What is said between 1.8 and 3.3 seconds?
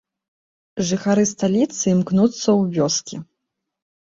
імкнуцца ў вёскі.